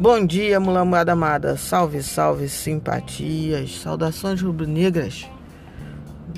[0.00, 1.56] Bom dia, mulambada amada.
[1.56, 3.80] Salve, salve, simpatias.
[3.80, 5.28] Saudações rubro-negras.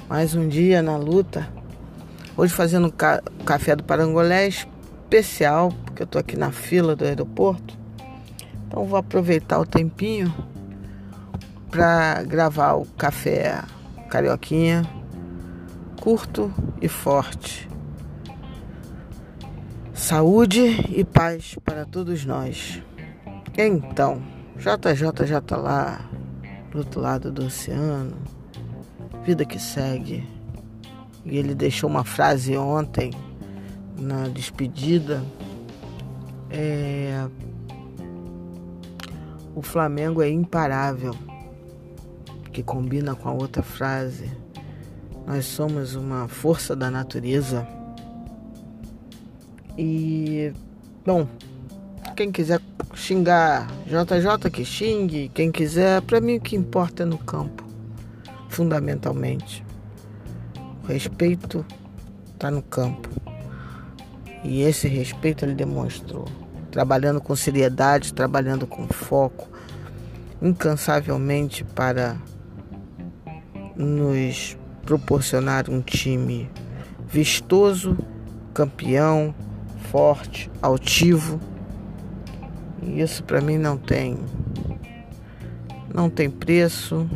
[0.09, 1.47] Mais um dia na luta.
[2.35, 7.79] Hoje fazendo ca café do Parangolé especial, porque eu tô aqui na fila do aeroporto.
[8.67, 10.35] Então vou aproveitar o tempinho
[11.71, 13.63] para gravar o café
[14.09, 14.87] carioquinha,
[16.01, 17.69] curto e forte.
[19.93, 22.81] Saúde e paz para todos nós.
[23.67, 24.23] Então,
[24.57, 26.09] JJ já tá lá
[26.71, 28.17] do outro lado do oceano,
[29.23, 30.27] vida que segue.
[31.27, 33.11] E ele deixou uma frase ontem
[33.99, 35.23] na despedida.
[36.49, 37.29] É,
[39.55, 41.15] o Flamengo é imparável,
[42.53, 44.31] que combina com a outra frase.
[45.27, 47.69] Nós somos uma força da natureza.
[49.77, 50.51] E,
[51.05, 51.27] bom,
[52.21, 52.61] quem quiser
[52.93, 57.65] xingar JJ que xingue, quem quiser, para mim o que importa é no campo,
[58.51, 59.65] fundamentalmente.
[60.85, 61.65] O respeito
[62.35, 63.09] está no campo.
[64.45, 66.27] E esse respeito ele demonstrou,
[66.71, 69.49] trabalhando com seriedade, trabalhando com foco,
[70.43, 72.19] incansavelmente para
[73.75, 76.51] nos proporcionar um time
[77.09, 77.97] vistoso,
[78.53, 79.35] campeão,
[79.91, 81.41] forte, altivo
[82.83, 84.19] isso para mim não tem
[85.95, 87.09] não tem preço.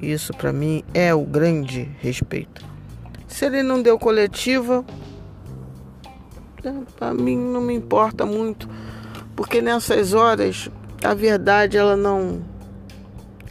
[0.00, 2.64] Isso para mim é o grande respeito.
[3.26, 4.84] Se ele não deu coletiva,
[6.62, 8.68] é, para mim não me importa muito,
[9.34, 10.70] porque nessas horas
[11.02, 12.42] a verdade ela não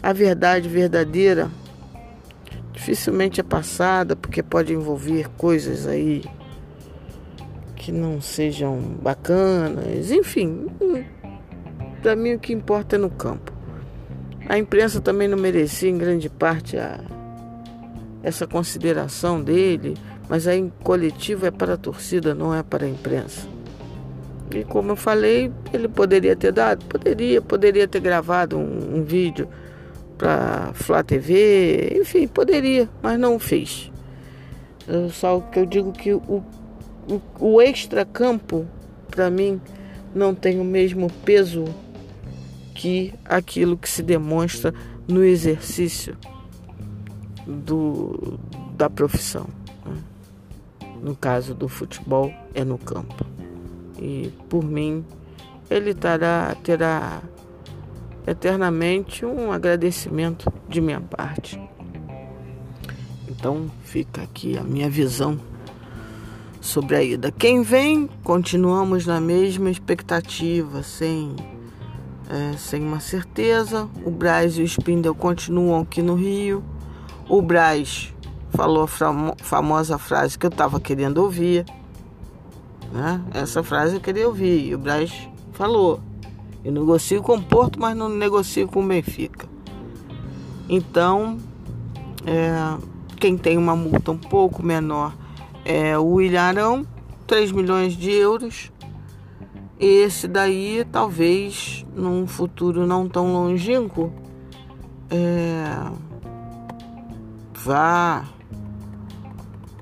[0.02, 1.50] a verdade verdadeira
[2.72, 6.24] dificilmente é passada, porque pode envolver coisas aí
[7.76, 10.68] que não sejam bacanas, enfim,
[12.04, 13.54] para mim o que importa é no campo.
[14.50, 17.00] A imprensa também não merecia em grande parte a,
[18.22, 19.96] essa consideração dele,
[20.28, 20.52] mas a
[20.84, 23.48] coletiva é para a torcida, não é para a imprensa.
[24.52, 29.48] E como eu falei, ele poderia ter dado, poderia, poderia ter gravado um, um vídeo
[30.18, 33.90] para Flá TV, enfim, poderia, mas não fez.
[34.86, 36.44] Eu, só que eu digo que o,
[37.08, 38.68] o, o extra-campo,
[39.10, 39.62] para mim,
[40.14, 41.64] não tem o mesmo peso
[42.74, 44.74] que aquilo que se demonstra
[45.08, 46.18] no exercício
[47.46, 48.40] do,
[48.76, 49.48] da profissão.
[49.86, 49.98] Né?
[51.02, 53.26] No caso do futebol, é no campo.
[54.00, 55.06] E por mim,
[55.70, 57.22] ele terá, terá
[58.26, 61.60] eternamente um agradecimento de minha parte.
[63.28, 65.40] Então fica aqui a minha visão
[66.62, 67.32] sobre a ida.
[67.32, 71.36] Quem vem, continuamos na mesma expectativa, sem
[72.30, 73.90] é, sem uma certeza.
[74.06, 76.64] O Braz e o Spindle continuam aqui no Rio.
[77.28, 78.14] O Braz
[78.52, 78.88] falou a
[79.38, 81.66] famosa frase que eu estava querendo ouvir.
[82.92, 83.22] Né?
[83.34, 84.68] Essa frase eu queria ouvir.
[84.68, 85.12] E o Braz
[85.52, 86.00] falou:
[86.64, 89.48] Eu negocio com o Porto, mas não negocio com o Benfica.
[90.70, 91.38] Então,
[92.26, 92.78] é,
[93.18, 95.14] quem tem uma multa um pouco menor
[95.66, 96.86] é o Ilharão,
[97.26, 98.72] 3 milhões de euros.
[99.80, 104.14] Esse daí, talvez, num futuro não tão longínquo,
[105.10, 105.64] é,
[107.54, 108.26] vá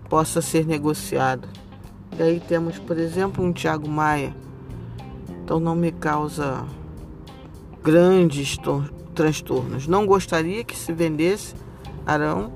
[0.10, 1.48] possa ser negociado.
[2.18, 4.36] Daí temos, por exemplo, um Thiago Maia.
[5.44, 6.66] Então não me causa
[7.82, 8.58] grandes
[9.16, 9.88] transtornos.
[9.88, 11.56] Não gostaria que se vendesse
[12.06, 12.52] Arão,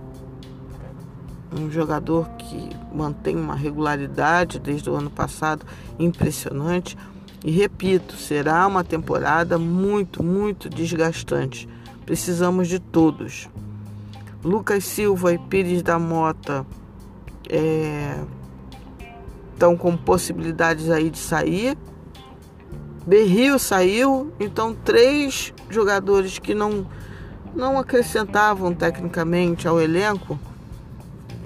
[1.58, 5.66] um jogador que mantém uma regularidade desde o ano passado
[5.98, 6.98] impressionante.
[7.44, 11.68] E repito, será uma temporada muito, muito desgastante.
[12.06, 13.50] Precisamos de todos.
[14.44, 16.66] Lucas Silva e Pires da Mota
[17.50, 18.20] é,
[19.54, 21.78] estão com possibilidades aí de sair.
[23.08, 26.88] Berrio saiu, então três jogadores que não,
[27.56, 30.40] não acrescentavam tecnicamente ao elenco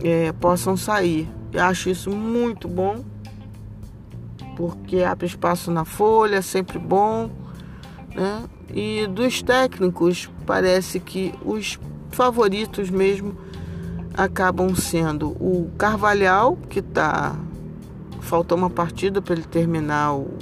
[0.03, 1.29] é, possam sair.
[1.51, 3.03] Eu acho isso muito bom
[4.59, 7.31] porque abre espaço na folha, sempre bom.
[8.13, 8.43] Né?
[8.73, 11.79] E dos técnicos, parece que os
[12.09, 13.37] favoritos mesmo
[14.13, 17.37] acabam sendo o Carvalhal, que está.
[18.19, 20.37] Faltou uma partida para ele terminar o,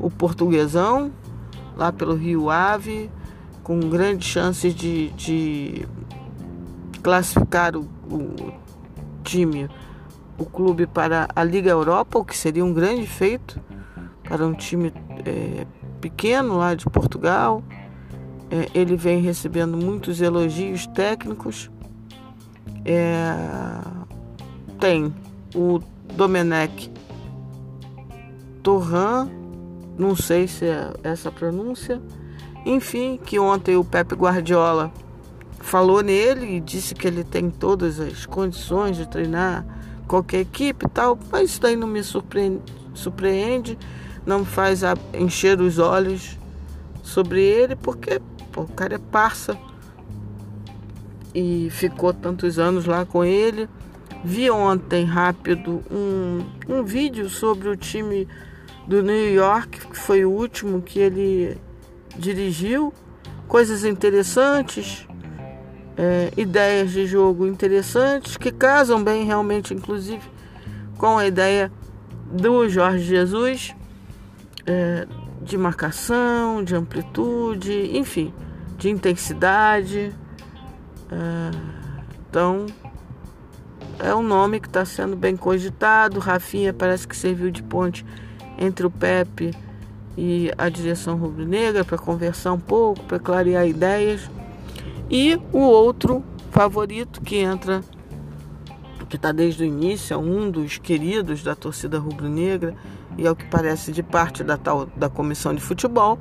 [0.00, 1.12] o portuguesão,
[1.76, 3.10] lá pelo Rio Ave,
[3.62, 5.86] com grandes chances de, de
[7.02, 8.54] classificar o, o
[9.22, 9.68] time
[10.38, 13.60] o clube para a Liga Europa, o que seria um grande feito
[14.24, 14.92] para um time
[15.24, 15.66] é,
[16.00, 17.62] pequeno lá de Portugal.
[18.50, 21.70] É, ele vem recebendo muitos elogios técnicos.
[22.84, 23.34] É,
[24.78, 25.14] tem
[25.54, 25.80] o
[26.14, 26.90] Domenech
[28.62, 29.28] Torran,
[29.96, 32.00] não sei se é essa pronúncia.
[32.66, 34.90] Enfim, que ontem o Pepe Guardiola
[35.60, 39.64] falou nele e disse que ele tem todas as condições de treinar
[40.06, 42.62] qualquer equipe e tal, mas isso daí não me surpreende,
[42.94, 43.78] surpreende
[44.26, 44.80] não me faz
[45.12, 46.38] encher os olhos
[47.02, 48.20] sobre ele, porque
[48.52, 49.58] pô, o cara é parça
[51.34, 53.68] e ficou tantos anos lá com ele.
[54.24, 58.26] Vi ontem rápido um, um vídeo sobre o time
[58.86, 61.58] do New York, que foi o último que ele
[62.16, 62.92] dirigiu.
[63.46, 65.06] Coisas interessantes,
[65.96, 70.22] é, ideias de jogo interessantes, que casam bem realmente, inclusive,
[70.98, 71.70] com a ideia
[72.30, 73.74] do Jorge Jesus,
[74.66, 75.06] é,
[75.42, 78.32] de marcação, de amplitude, enfim,
[78.78, 80.12] de intensidade.
[81.10, 81.50] É,
[82.28, 82.66] então,
[83.98, 86.18] é um nome que está sendo bem cogitado.
[86.18, 88.04] Rafinha parece que serviu de ponte
[88.58, 89.52] entre o Pepe
[90.16, 94.28] e a direção rubro-negra para conversar um pouco, para clarear ideias.
[95.10, 97.82] E o outro favorito que entra,
[99.08, 102.74] que está desde o início, é um dos queridos da torcida rubro-negra
[103.18, 106.18] e ao que parece de parte da tal da comissão de futebol,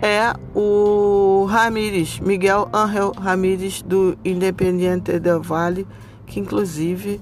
[0.00, 5.86] é o Ramírez, Miguel Ángel Ramírez do Independiente del Valle,
[6.26, 7.20] que inclusive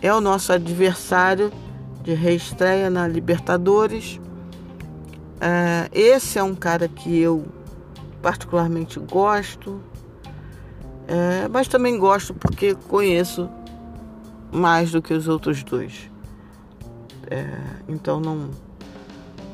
[0.00, 1.52] é o nosso adversário
[2.02, 4.20] de reestreia na Libertadores.
[5.40, 7.44] É, esse é um cara que eu
[8.20, 9.80] particularmente gosto,
[11.12, 13.46] é, mas também gosto porque conheço
[14.50, 16.10] mais do que os outros dois.
[17.30, 17.46] É,
[17.86, 18.48] então não,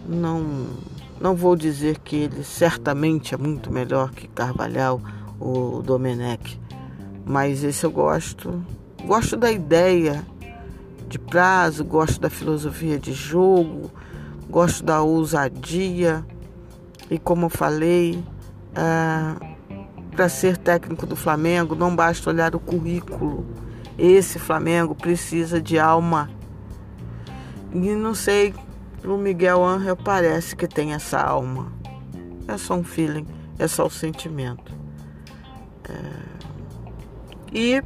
[0.08, 0.66] não,
[1.20, 5.00] não vou dizer que ele certamente é muito melhor que Carvalhal
[5.40, 6.60] ou Domenech,
[7.26, 8.64] mas esse eu gosto.
[9.04, 10.25] Gosto da ideia
[11.08, 13.90] de prazo, gosto da filosofia de jogo,
[14.49, 16.25] gosto da ousadia
[17.11, 18.22] e como eu falei,
[18.76, 19.47] é,
[20.18, 23.46] para ser técnico do Flamengo não basta olhar o currículo.
[23.96, 26.28] Esse Flamengo precisa de alma.
[27.72, 28.52] E não sei,
[29.04, 31.72] o Miguel Angel parece que tem essa alma.
[32.48, 33.28] É só um feeling,
[33.60, 34.72] é só o sentimento.
[35.88, 35.94] É...
[37.52, 37.80] E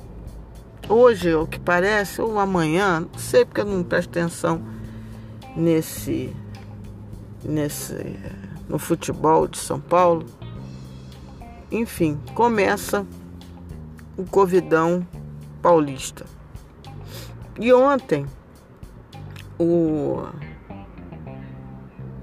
[0.88, 4.62] hoje, o que parece, ou amanhã, não sei porque eu não presto atenção
[5.54, 6.34] nesse,
[7.44, 8.18] nesse,
[8.70, 10.24] no futebol de São Paulo.
[11.72, 13.06] Enfim, começa
[14.14, 15.06] o Covidão
[15.62, 16.26] Paulista.
[17.58, 18.26] E ontem,
[19.58, 20.22] o,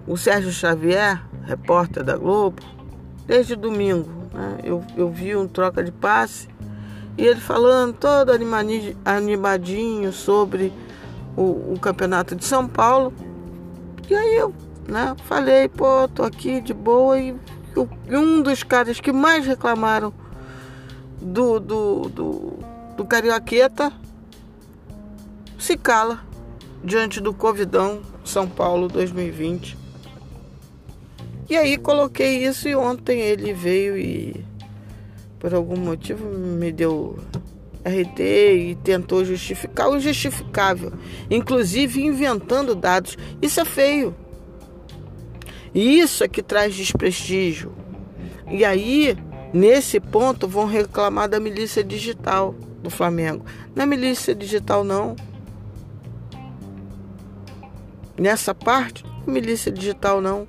[0.06, 2.62] o Sérgio Xavier, repórter da Globo,
[3.26, 6.48] desde domingo, né, eu, eu vi um troca de passe
[7.18, 8.32] e ele falando todo
[9.04, 10.72] animadinho sobre
[11.36, 13.12] o, o campeonato de São Paulo.
[14.08, 14.54] E aí eu
[14.88, 17.36] né, falei, pô, tô aqui de boa e
[18.10, 20.14] um dos caras que mais reclamaram
[21.22, 22.60] do, do, do,
[22.98, 23.92] do Carioqueta
[25.58, 26.24] se cala
[26.84, 29.78] diante do Covidão São Paulo 2020.
[31.50, 34.46] E aí coloquei isso e ontem ele veio e
[35.40, 37.18] por algum motivo me deu
[37.84, 40.94] RT e tentou justificar o injustificável,
[41.30, 43.18] inclusive inventando dados.
[43.42, 44.16] Isso é feio.
[45.74, 47.74] E isso é que traz desprestígio.
[48.50, 49.16] E aí,
[49.54, 53.46] nesse ponto, vão reclamar da milícia digital do Flamengo.
[53.76, 55.16] É milícia digital, não.
[58.18, 60.48] Nessa parte, milícia digital, não.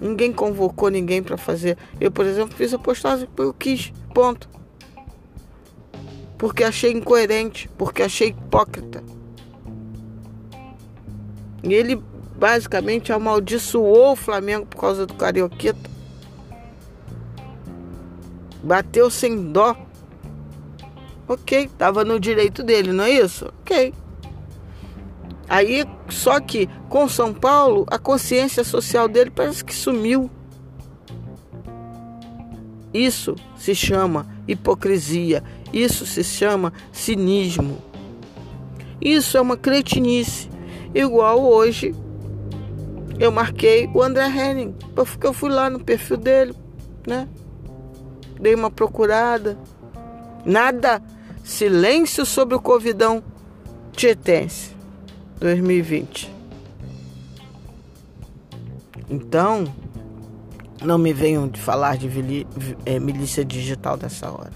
[0.00, 1.76] Ninguém convocou ninguém para fazer.
[2.00, 3.92] Eu, por exemplo, fiz a postagem porque eu quis.
[4.14, 4.48] Ponto.
[6.36, 9.02] Porque achei incoerente, porque achei hipócrita.
[11.64, 12.00] E ele
[12.38, 15.90] basicamente amaldiçoou o Flamengo por causa do Carioqueta.
[18.62, 19.76] Bateu sem dó.
[21.26, 23.52] Ok, tava no direito dele, não é isso?
[23.60, 23.92] Ok.
[25.48, 30.30] Aí, só que com São Paulo, a consciência social dele parece que sumiu.
[32.94, 35.42] Isso se chama hipocrisia.
[35.72, 37.78] Isso se chama cinismo.
[39.00, 40.48] Isso é uma cretinice.
[40.94, 41.94] Igual hoje
[43.18, 46.54] eu marquei o André Henning, porque eu fui lá no perfil dele,
[47.06, 47.28] né?
[48.40, 49.58] Dei uma procurada.
[50.44, 51.02] Nada.
[51.42, 53.22] Silêncio sobre o Covidão
[53.92, 54.76] Tietense
[55.40, 56.30] 2020.
[59.08, 59.64] Então,
[60.84, 62.46] não me venham de falar de
[62.84, 64.52] é, milícia digital nessa hora.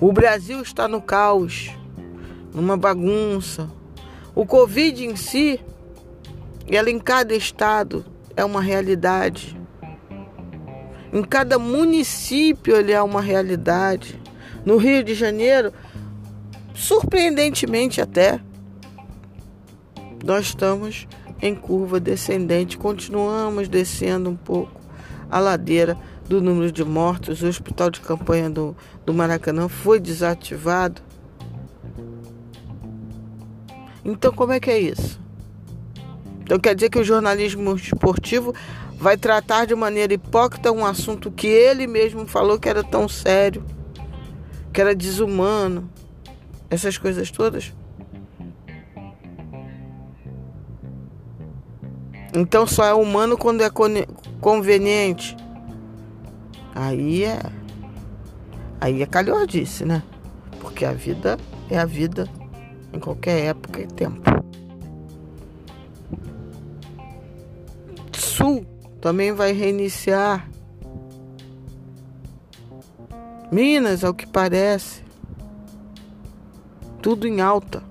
[0.00, 1.70] O Brasil está no caos,
[2.54, 3.68] numa bagunça.
[4.34, 5.60] O Covid em si,
[6.76, 8.04] ela em cada estado
[8.36, 9.58] é uma realidade.
[11.12, 14.20] Em cada município ele é uma realidade.
[14.64, 15.72] No Rio de Janeiro,
[16.74, 18.40] surpreendentemente até,
[20.24, 21.08] nós estamos
[21.42, 24.80] em curva descendente, continuamos descendo um pouco
[25.30, 25.96] a ladeira
[26.28, 27.42] do número de mortos.
[27.42, 31.02] O hospital de campanha do, do Maracanã foi desativado.
[34.04, 35.20] Então, como é que é isso?
[36.50, 38.52] Então, quer dizer que o jornalismo esportivo
[38.96, 43.64] vai tratar de maneira hipócrita um assunto que ele mesmo falou que era tão sério,
[44.72, 45.88] que era desumano,
[46.68, 47.72] essas coisas todas?
[52.34, 53.70] Então só é humano quando é
[54.40, 55.36] conveniente.
[56.74, 57.38] Aí é.
[58.80, 60.02] Aí é calhordice, né?
[60.60, 61.38] Porque a vida
[61.70, 62.28] é a vida
[62.92, 64.39] em qualquer época e tempo.
[68.40, 68.64] Sul
[69.02, 70.48] também vai reiniciar.
[73.52, 75.02] Minas, ao que parece.
[77.02, 77.82] Tudo em alta.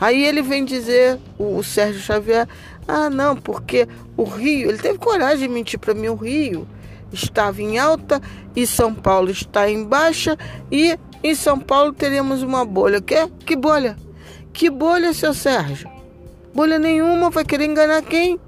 [0.00, 2.48] Aí ele vem dizer, o, o Sérgio Xavier,
[2.88, 3.86] ah, não, porque
[4.16, 6.66] o Rio, ele teve coragem de mentir para mim, o Rio
[7.12, 8.22] estava em alta
[8.56, 10.36] e São Paulo está em baixa
[10.72, 13.02] e em São Paulo teremos uma bolha.
[13.02, 13.96] Que, que bolha?
[14.50, 15.90] Que bolha, seu Sérgio?
[16.54, 18.40] Bolha nenhuma, vai querer enganar quem?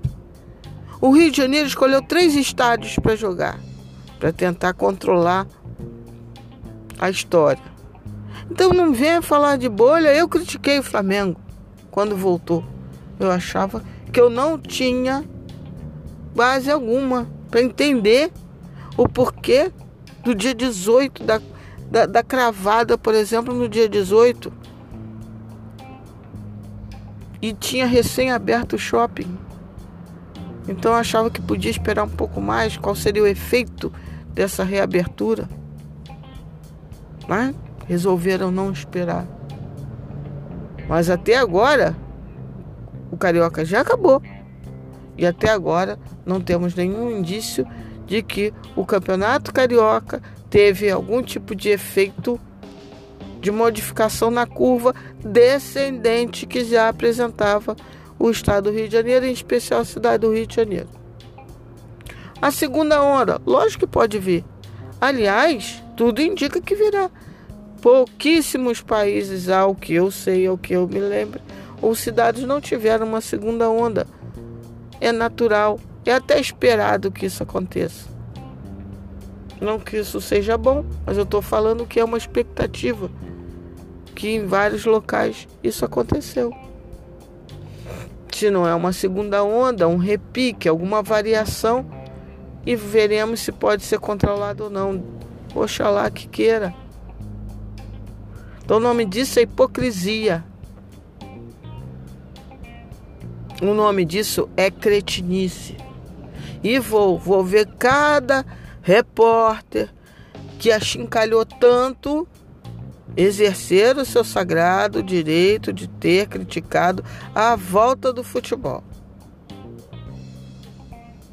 [1.07, 3.61] O Rio de Janeiro escolheu três estádios para jogar,
[4.19, 5.47] para tentar controlar
[6.99, 7.63] a história.
[8.51, 10.13] Então não venha falar de bolha.
[10.13, 11.41] Eu critiquei o Flamengo
[11.93, 12.65] quando voltou.
[13.21, 15.25] Eu achava que eu não tinha
[16.35, 18.33] base alguma para entender
[18.97, 19.71] o porquê
[20.25, 21.41] do dia 18, da,
[21.89, 24.53] da, da cravada, por exemplo, no dia 18.
[27.41, 29.46] E tinha recém aberto o shopping.
[30.69, 33.93] Então eu achava que podia esperar um pouco mais, qual seria o efeito
[34.33, 35.49] dessa reabertura.
[37.29, 37.55] Mas
[37.87, 39.27] resolveram não esperar.
[40.89, 41.97] Mas até agora
[43.11, 44.23] o Carioca já acabou.
[45.17, 47.67] E até agora não temos nenhum indício
[48.07, 52.39] de que o Campeonato Carioca teve algum tipo de efeito
[53.41, 54.95] de modificação na curva
[55.25, 57.77] descendente que já apresentava
[58.19, 60.89] o estado do Rio de Janeiro, em especial a cidade do Rio de Janeiro.
[62.41, 64.45] A segunda onda, lógico que pode vir.
[65.01, 67.11] Aliás, tudo indica que virá.
[67.81, 71.41] Pouquíssimos países, ao que eu sei, ao que eu me lembro,
[71.81, 74.07] ou cidades não tiveram uma segunda onda.
[75.01, 78.09] É natural, é até esperado que isso aconteça.
[79.61, 83.11] Não que isso seja bom, mas eu estou falando que é uma expectativa
[84.15, 86.53] que em vários locais isso aconteceu.
[88.37, 91.91] Se não é uma segunda onda, um repique, alguma variação,
[92.67, 95.03] e veremos se pode ser controlado ou não.
[95.55, 96.75] Oxalá que queira.
[98.63, 100.45] Então, o nome disso é hipocrisia.
[103.63, 105.75] O nome disso é cretinice.
[106.63, 108.45] E vou, vou ver cada
[108.83, 109.89] repórter
[110.59, 112.29] que achincalhou tanto
[113.17, 117.03] exercer o seu sagrado direito de ter criticado
[117.35, 118.85] a volta do futebol.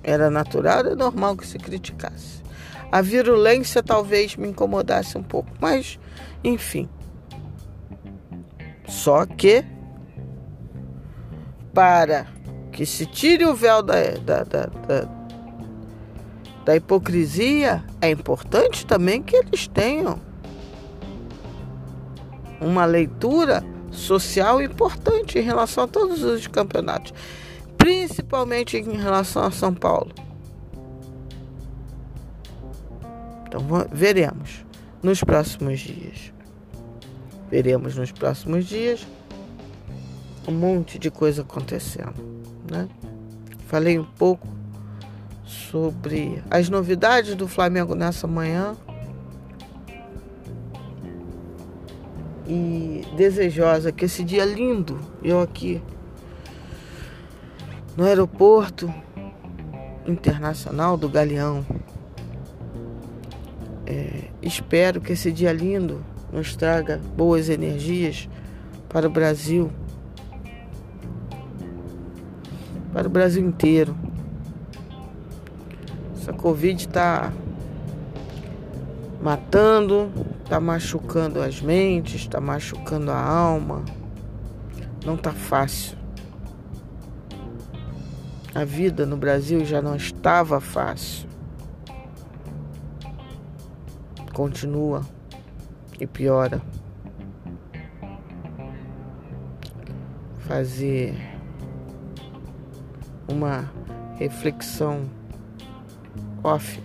[0.02, 2.42] Era natural e normal que se criticasse.
[2.92, 6.00] A virulência talvez me incomodasse um pouco, mas
[6.44, 6.88] enfim.
[8.88, 9.66] Só que
[11.74, 12.28] para
[12.72, 15.10] que se tire o véu da, da, da, da,
[16.66, 20.20] da hipocrisia, é importante também que eles tenham
[22.64, 27.14] uma leitura social importante em relação a todos os campeonatos,
[27.78, 30.12] principalmente em relação a São Paulo.
[33.48, 34.66] Então veremos
[35.02, 36.34] nos próximos dias.
[37.52, 39.06] Veremos nos próximos dias
[40.48, 42.16] um monte de coisa acontecendo,
[42.70, 42.90] né?
[43.68, 44.48] Falei um pouco
[45.46, 48.76] sobre as novidades do Flamengo nessa manhã
[52.48, 55.82] e desejosa que esse dia lindo, eu aqui
[57.96, 58.94] no aeroporto
[60.06, 61.66] internacional do Galeão.
[63.86, 68.28] É, espero que esse dia lindo nos traga boas energias
[68.90, 69.72] para o Brasil
[72.94, 73.96] para o Brasil inteiro.
[76.16, 77.34] Essa Covid está
[79.22, 80.12] matando,
[80.54, 83.84] está machucando as mentes, está machucando a alma.
[85.04, 85.98] Não tá fácil.
[88.54, 91.28] A vida no Brasil já não estava fácil.
[94.32, 95.02] Continua
[96.00, 96.62] e piora.
[100.38, 101.16] Fazer
[103.28, 103.72] uma
[104.20, 105.10] reflexão
[106.44, 106.80] off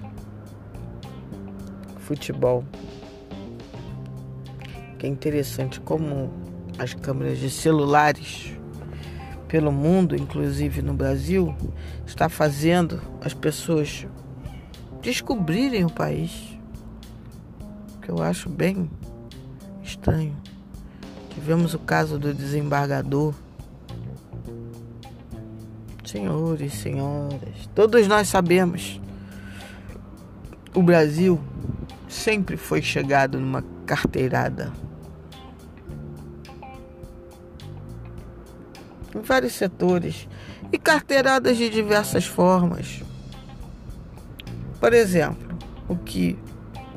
[1.99, 2.65] futebol.
[4.99, 6.33] Que é interessante como
[6.79, 8.53] as câmeras de celulares
[9.49, 11.57] pelo mundo, inclusive no Brasil,
[12.07, 14.07] está fazendo as pessoas
[15.01, 16.59] descobrirem o país.
[18.03, 18.91] Que eu acho bem
[19.83, 20.37] estranho.
[21.31, 23.35] Tivemos o caso do desembargador.
[26.05, 29.01] Senhores, senhoras, todos nós sabemos.
[30.75, 31.41] O Brasil
[32.09, 34.73] sempre foi chegado numa carteirada.
[39.29, 40.27] Vários setores
[40.73, 43.03] e carteiradas de diversas formas.
[44.81, 45.57] Por exemplo,
[45.87, 46.39] o que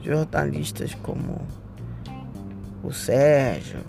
[0.02, 1.46] jornalistas como
[2.82, 3.82] o Sérgio,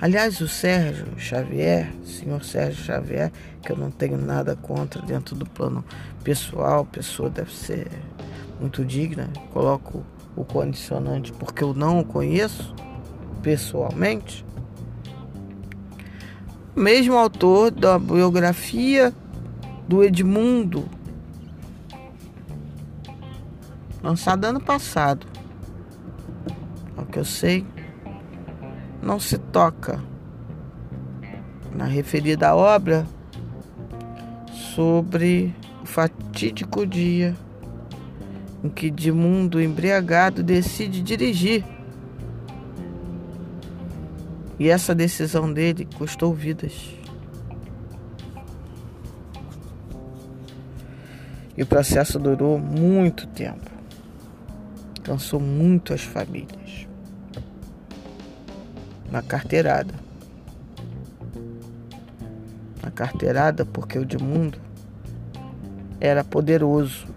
[0.00, 5.44] aliás, o Sérgio Xavier, senhor Sérgio Xavier, que eu não tenho nada contra dentro do
[5.44, 5.84] plano
[6.22, 7.88] pessoal, pessoa deve ser
[8.60, 10.04] muito digna, coloco
[10.36, 12.74] o condicionante porque eu não o conheço
[13.42, 14.44] pessoalmente.
[16.74, 19.12] Mesmo autor da biografia
[19.86, 20.88] do Edmundo,
[24.02, 25.26] lançada ano passado.
[26.96, 27.66] Ao que eu sei,
[29.02, 30.02] não se toca
[31.74, 33.06] na referida obra
[34.74, 37.36] sobre o fatídico dia
[38.64, 41.64] em que de mundo embriagado decide dirigir.
[44.62, 46.94] E essa decisão dele custou vidas.
[51.56, 53.68] E o processo durou muito tempo.
[55.02, 56.86] Cansou muito as famílias.
[59.10, 59.94] Na carteirada.
[62.80, 64.60] Na carteirada porque o de mundo
[66.00, 67.08] era poderoso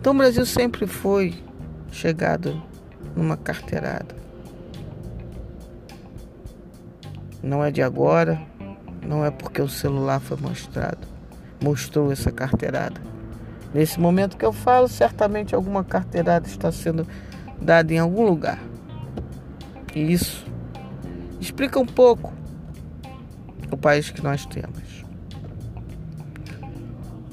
[0.00, 1.34] então o Brasil sempre foi
[1.90, 2.62] chegado
[3.14, 4.17] numa carteirada.
[7.48, 8.38] Não é de agora,
[9.02, 11.08] não é porque o celular foi mostrado,
[11.64, 13.00] mostrou essa carteirada.
[13.72, 17.06] Nesse momento que eu falo, certamente alguma carteirada está sendo
[17.58, 18.60] dada em algum lugar.
[19.94, 20.46] E isso
[21.40, 22.34] explica um pouco
[23.72, 25.06] o país que nós temos.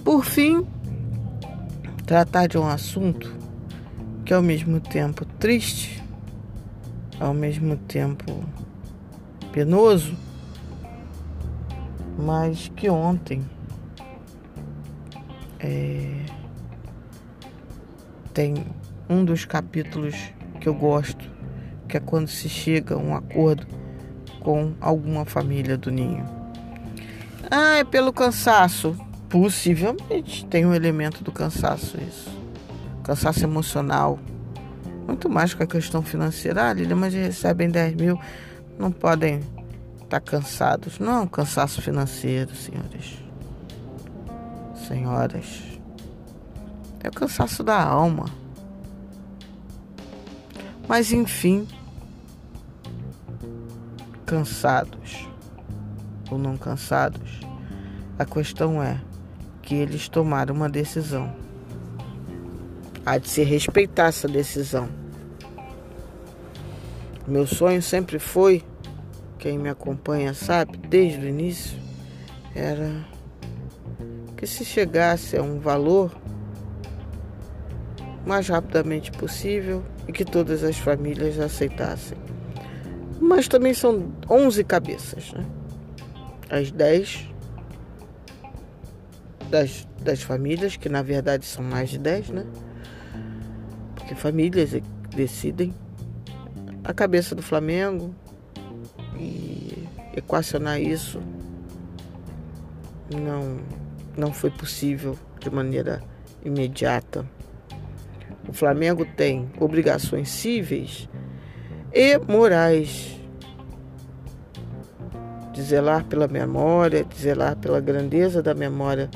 [0.02, 0.66] Por fim,
[2.06, 3.36] tratar de um assunto
[4.24, 6.02] que é ao mesmo tempo triste,
[7.20, 8.46] ao mesmo tempo
[9.56, 10.14] penoso,
[12.20, 13.42] mas que ontem
[15.62, 16.26] é,
[18.34, 18.66] tem
[19.10, 20.14] um dos capítulos
[20.60, 21.24] que eu gosto,
[21.88, 23.66] que é quando se chega a um acordo
[24.42, 26.26] com alguma família do ninho.
[27.50, 28.98] Ah, é pelo cansaço.
[29.30, 32.30] Possivelmente tem um elemento do cansaço isso.
[33.04, 34.20] Cansaço emocional.
[35.08, 36.70] Muito mais que a questão financeira.
[36.70, 38.20] Ah, Lília, mas recebem 10 mil,
[38.78, 39.42] não podem
[40.04, 41.00] estar cansados.
[41.00, 43.24] Não é um cansaço financeiro, senhores.
[44.88, 45.64] Senhoras.
[47.04, 48.26] É o cansaço da alma.
[50.88, 51.68] Mas enfim,
[54.26, 55.28] cansados
[56.30, 57.40] ou não cansados,
[58.18, 59.02] a questão é
[59.62, 61.36] que eles tomaram uma decisão.
[63.06, 65.05] Há de se respeitar essa decisão.
[67.28, 68.64] Meu sonho sempre foi,
[69.40, 71.80] quem me acompanha sabe, desde o início,
[72.54, 73.04] era
[74.38, 76.12] que se chegasse a um valor
[78.28, 82.18] mais rapidamente possível e que todas as famílias aceitassem.
[83.20, 85.46] Mas também são 11 cabeças, né?
[86.48, 87.28] As 10
[89.50, 92.46] das, das famílias, que na verdade são mais de 10, né?
[93.96, 94.82] Porque famílias é
[95.16, 95.74] decidem
[96.86, 98.14] a cabeça do Flamengo
[99.20, 101.20] e equacionar isso
[103.12, 103.58] não,
[104.16, 106.04] não foi possível de maneira
[106.44, 107.26] imediata.
[108.48, 111.10] O Flamengo tem obrigações cíveis
[111.92, 113.20] e morais
[115.54, 119.10] de zelar pela memória, de zelar pela grandeza da memória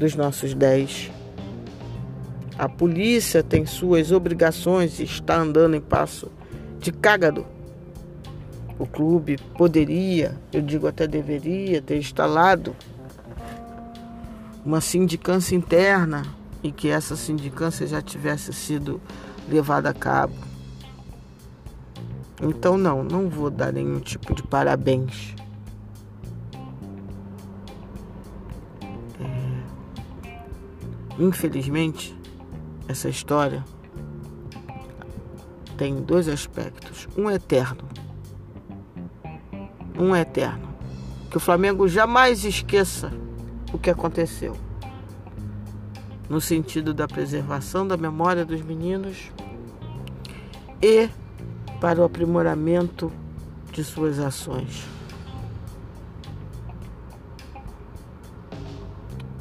[0.00, 1.12] dos nossos 10.
[2.58, 6.28] A polícia tem suas obrigações e está andando em passo
[6.82, 7.46] de cágado.
[8.78, 12.74] O clube poderia, eu digo até deveria, ter instalado
[14.64, 16.24] uma sindicância interna
[16.62, 19.00] e que essa sindicância já tivesse sido
[19.48, 20.34] levada a cabo.
[22.40, 25.36] Então, não, não vou dar nenhum tipo de parabéns.
[29.20, 29.62] É...
[31.22, 32.16] Infelizmente,
[32.88, 33.64] essa história
[35.76, 37.08] tem dois aspectos.
[37.16, 37.82] Um eterno.
[39.98, 40.68] Um eterno.
[41.30, 43.12] Que o Flamengo jamais esqueça
[43.72, 44.56] o que aconteceu.
[46.28, 49.30] No sentido da preservação da memória dos meninos
[50.80, 51.08] e
[51.80, 53.12] para o aprimoramento
[53.72, 54.86] de suas ações.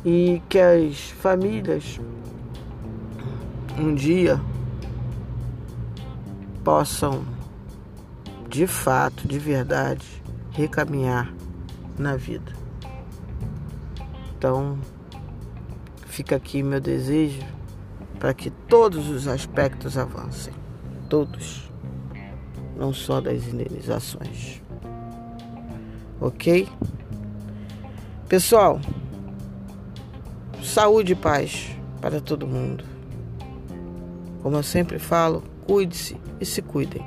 [0.04, 2.00] E que as famílias
[3.78, 4.40] um dia
[6.64, 7.26] possam,
[8.50, 10.06] de fato, de verdade,
[10.52, 11.34] recaminhar
[11.98, 12.52] na vida.
[14.38, 14.78] Então,
[16.08, 17.42] fica aqui meu desejo
[18.20, 20.54] para que todos os aspectos avancem,
[21.10, 21.72] todos,
[22.76, 24.62] não só das indenizações.
[26.20, 26.68] Ok?
[28.28, 28.80] Pessoal,
[30.64, 32.84] saúde e paz para todo mundo.
[34.42, 37.06] Como eu sempre falo, cuide-se e se cuidem,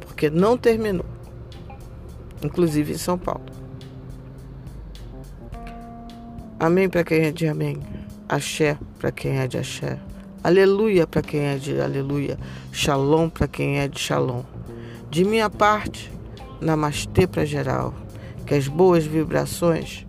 [0.00, 1.06] porque não terminou,
[2.42, 3.44] inclusive em São Paulo.
[6.62, 7.76] Amém para quem é de amém.
[8.28, 9.98] Axé para quem é de axé.
[10.44, 12.38] Aleluia para quem é de aleluia.
[12.72, 14.44] Shalom para quem é de shalom.
[15.10, 16.10] De minha parte,
[16.60, 17.92] namastê para geral.
[18.46, 20.06] Que as boas vibrações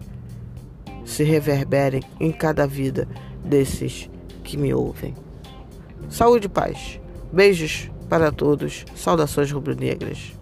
[1.05, 3.07] se reverberem em cada vida
[3.43, 4.09] desses
[4.43, 5.15] que me ouvem.
[6.07, 6.99] Saúde e paz.
[7.33, 8.85] Beijos para todos.
[8.95, 10.33] Saudações rubro-negras.